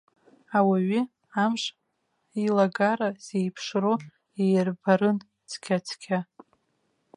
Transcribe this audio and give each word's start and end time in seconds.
Ауаҩы 0.57 1.01
амш 1.43 1.63
илагара 2.45 3.09
зеиԥшроу 3.25 3.97
иирбарын, 4.45 5.17
цқьа-цқьа. 5.49 6.19